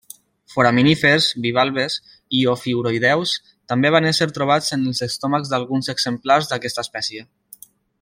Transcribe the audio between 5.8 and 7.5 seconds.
exemplars d'aquesta espècie.